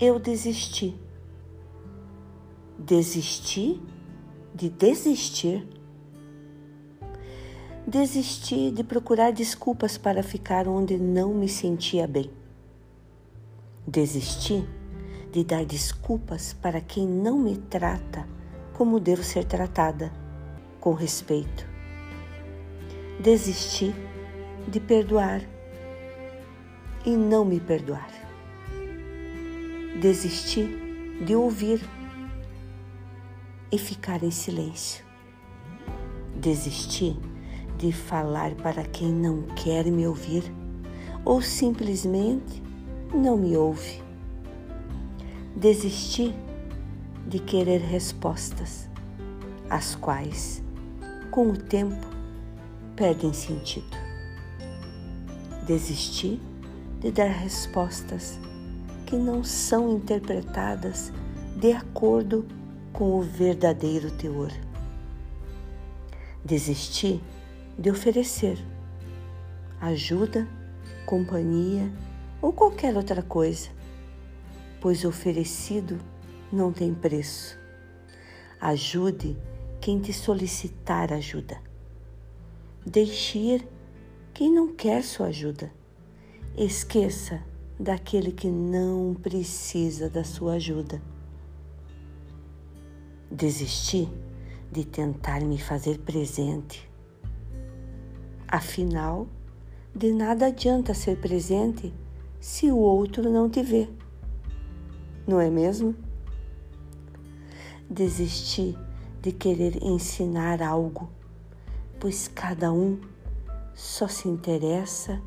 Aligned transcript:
eu 0.00 0.18
desisti. 0.18 0.94
Desisti 2.78 3.82
de 4.54 4.68
desistir. 4.68 5.66
Desisti 7.86 8.70
de 8.70 8.84
procurar 8.84 9.32
desculpas 9.32 9.98
para 9.98 10.22
ficar 10.22 10.68
onde 10.68 10.96
não 10.96 11.34
me 11.34 11.48
sentia 11.48 12.06
bem. 12.06 12.30
Desisti 13.86 14.64
de 15.32 15.42
dar 15.42 15.64
desculpas 15.64 16.52
para 16.52 16.80
quem 16.80 17.06
não 17.06 17.38
me 17.38 17.56
trata 17.56 18.28
como 18.74 19.00
devo 19.00 19.24
ser 19.24 19.44
tratada, 19.44 20.12
com 20.78 20.92
respeito. 20.92 21.66
Desisti 23.18 23.92
de 24.68 24.78
perdoar 24.78 25.42
e 27.04 27.16
não 27.16 27.44
me 27.44 27.58
perdoar. 27.58 28.17
Desisti 29.96 30.68
de 31.24 31.34
ouvir 31.34 31.80
e 33.72 33.76
ficar 33.76 34.22
em 34.22 34.30
silêncio. 34.30 35.04
Desisti 36.36 37.16
de 37.76 37.90
falar 37.90 38.54
para 38.54 38.84
quem 38.84 39.12
não 39.12 39.42
quer 39.56 39.86
me 39.86 40.06
ouvir 40.06 40.44
ou 41.24 41.42
simplesmente 41.42 42.62
não 43.12 43.36
me 43.36 43.56
ouve. 43.56 44.00
Desisti 45.56 46.32
de 47.26 47.40
querer 47.40 47.80
respostas, 47.80 48.88
as 49.68 49.96
quais, 49.96 50.62
com 51.32 51.50
o 51.50 51.56
tempo, 51.56 52.06
perdem 52.94 53.32
sentido. 53.32 53.96
Desisti 55.66 56.40
de 57.00 57.10
dar 57.10 57.30
respostas 57.30 58.38
que 59.08 59.16
não 59.16 59.42
são 59.42 59.96
interpretadas 59.96 61.10
de 61.56 61.72
acordo 61.72 62.46
com 62.92 63.18
o 63.18 63.22
verdadeiro 63.22 64.10
teor. 64.10 64.52
Desisti 66.44 67.18
de 67.78 67.90
oferecer 67.90 68.62
ajuda, 69.80 70.46
companhia 71.06 71.90
ou 72.42 72.52
qualquer 72.52 72.94
outra 72.98 73.22
coisa, 73.22 73.70
pois 74.78 75.06
oferecido 75.06 75.98
não 76.52 76.70
tem 76.70 76.92
preço. 76.92 77.58
Ajude 78.60 79.38
quem 79.80 79.98
te 80.00 80.12
solicitar 80.12 81.14
ajuda. 81.14 81.56
Deixe 82.84 83.38
ir 83.38 83.68
quem 84.34 84.52
não 84.52 84.68
quer 84.68 85.02
sua 85.02 85.28
ajuda. 85.28 85.72
Esqueça 86.54 87.47
daquele 87.78 88.32
que 88.32 88.48
não 88.48 89.14
precisa 89.14 90.08
da 90.08 90.24
sua 90.24 90.54
ajuda. 90.54 91.00
Desisti 93.30 94.08
de 94.70 94.84
tentar 94.84 95.40
me 95.40 95.58
fazer 95.58 95.98
presente 95.98 96.88
Afinal, 98.50 99.26
de 99.94 100.10
nada 100.10 100.46
adianta 100.46 100.94
ser 100.94 101.18
presente 101.18 101.92
se 102.40 102.72
o 102.72 102.78
outro 102.78 103.30
não 103.30 103.50
te 103.50 103.62
vê. 103.62 103.86
Não 105.26 105.38
é 105.38 105.50
mesmo? 105.50 105.94
Desisti 107.90 108.74
de 109.20 109.32
querer 109.32 109.82
ensinar 109.82 110.62
algo, 110.62 111.10
pois 112.00 112.26
cada 112.26 112.72
um 112.72 112.98
só 113.74 114.08
se 114.08 114.30
interessa 114.30 115.20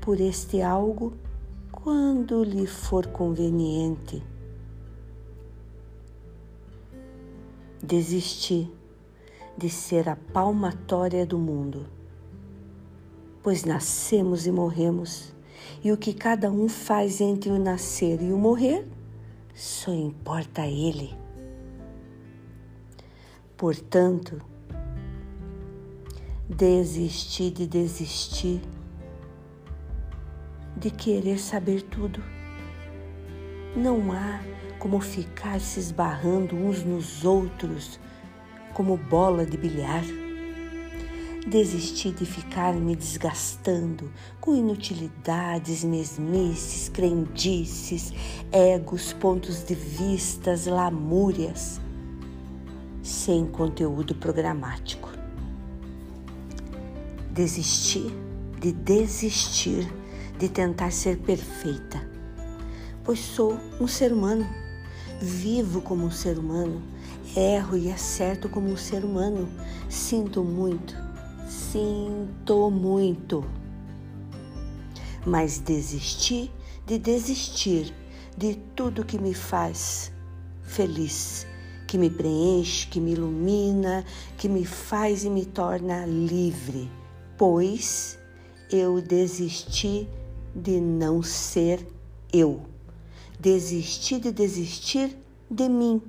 por 0.00 0.18
este 0.18 0.62
algo 0.62 1.12
quando 1.84 2.42
lhe 2.42 2.66
for 2.66 3.06
conveniente. 3.06 4.20
Desisti 7.80 8.68
de 9.56 9.70
ser 9.70 10.08
a 10.08 10.16
palmatória 10.16 11.24
do 11.24 11.38
mundo 11.38 11.86
pois 13.44 13.62
nascemos 13.62 14.46
e 14.46 14.50
morremos, 14.50 15.34
e 15.84 15.92
o 15.92 15.98
que 15.98 16.14
cada 16.14 16.50
um 16.50 16.66
faz 16.66 17.20
entre 17.20 17.50
o 17.50 17.58
nascer 17.58 18.22
e 18.22 18.32
o 18.32 18.38
morrer 18.38 18.88
só 19.54 19.92
importa 19.92 20.62
a 20.62 20.66
ele. 20.66 21.14
Portanto, 23.54 24.40
desisti 26.48 27.50
de 27.50 27.66
desistir, 27.66 28.62
de 30.84 30.90
querer 30.90 31.38
saber 31.38 31.80
tudo. 31.80 32.22
Não 33.74 34.12
há 34.12 34.38
como 34.78 35.00
ficar 35.00 35.58
se 35.58 35.80
esbarrando 35.80 36.54
uns 36.54 36.84
nos 36.84 37.24
outros 37.24 37.98
como 38.74 38.98
bola 38.98 39.46
de 39.46 39.56
bilhar. 39.56 40.04
Desisti 41.46 42.10
de 42.10 42.26
ficar 42.26 42.74
me 42.74 42.94
desgastando 42.94 44.12
com 44.42 44.54
inutilidades, 44.54 45.84
mesmices, 45.84 46.90
crendices, 46.90 48.12
egos, 48.52 49.14
pontos 49.14 49.62
de 49.62 49.74
vistas, 49.74 50.66
lamúrias, 50.66 51.80
sem 53.02 53.46
conteúdo 53.46 54.14
programático. 54.14 55.08
Desisti 57.30 58.04
de 58.60 58.70
desistir 58.70 60.03
de 60.44 60.50
tentar 60.50 60.90
ser 60.92 61.16
perfeita, 61.16 62.06
pois 63.02 63.18
sou 63.18 63.58
um 63.80 63.88
ser 63.88 64.12
humano, 64.12 64.46
vivo 65.18 65.80
como 65.80 66.04
um 66.04 66.10
ser 66.10 66.38
humano, 66.38 66.82
erro 67.34 67.78
e 67.78 67.90
acerto 67.90 68.46
como 68.50 68.68
um 68.68 68.76
ser 68.76 69.06
humano, 69.06 69.48
sinto 69.88 70.44
muito. 70.44 70.94
Sinto 71.48 72.70
muito. 72.70 73.42
Mas 75.24 75.58
desisti 75.60 76.52
de 76.84 76.98
desistir 76.98 77.94
de 78.36 78.56
tudo 78.76 79.02
que 79.02 79.18
me 79.18 79.32
faz 79.32 80.12
feliz, 80.62 81.46
que 81.86 81.96
me 81.96 82.10
preenche, 82.10 82.86
que 82.88 83.00
me 83.00 83.12
ilumina, 83.12 84.04
que 84.36 84.46
me 84.46 84.66
faz 84.66 85.24
e 85.24 85.30
me 85.30 85.46
torna 85.46 86.04
livre, 86.04 86.90
pois 87.38 88.18
eu 88.70 89.00
desisti 89.00 90.06
de 90.54 90.80
não 90.80 91.22
ser 91.22 91.86
eu. 92.32 92.62
Desisti 93.38 94.18
de 94.18 94.32
desistir 94.32 95.16
de 95.50 95.68
mim. 95.68 96.00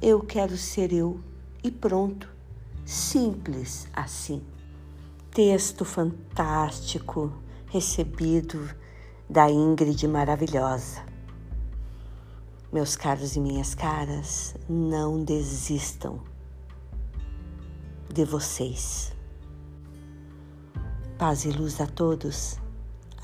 Eu 0.00 0.20
quero 0.20 0.56
ser 0.56 0.92
eu 0.92 1.20
e 1.64 1.70
pronto 1.70 2.28
simples 2.84 3.88
assim. 3.92 4.42
Texto 5.30 5.84
fantástico 5.84 7.32
recebido 7.66 8.70
da 9.28 9.50
Ingrid 9.50 10.06
maravilhosa. 10.06 11.04
Meus 12.72 12.94
caros 12.96 13.36
e 13.36 13.40
minhas 13.40 13.74
caras, 13.74 14.54
não 14.68 15.24
desistam 15.24 16.20
de 18.12 18.24
vocês. 18.24 19.14
Paz 21.18 21.44
e 21.44 21.50
luz 21.50 21.80
a 21.80 21.86
todos. 21.86 22.58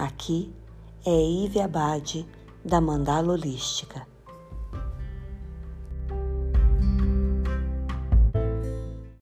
Aqui 0.03 0.53
é 1.07 1.15
Ive 1.15 1.61
Abade 1.61 2.27
da 2.65 2.81
Mandala 2.81 3.35
Holística 3.35 4.05